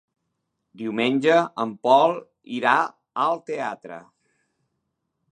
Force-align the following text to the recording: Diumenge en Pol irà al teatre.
Diumenge 0.81 1.35
en 1.65 1.73
Pol 1.87 2.15
irà 2.59 2.73
al 3.25 3.43
teatre. 3.51 3.99